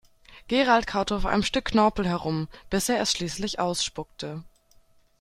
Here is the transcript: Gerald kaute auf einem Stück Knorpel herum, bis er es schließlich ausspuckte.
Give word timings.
Gerald 0.47 0.87
kaute 0.87 1.15
auf 1.15 1.27
einem 1.27 1.43
Stück 1.43 1.65
Knorpel 1.65 2.07
herum, 2.07 2.47
bis 2.71 2.89
er 2.89 2.99
es 3.01 3.11
schließlich 3.11 3.59
ausspuckte. 3.59 4.43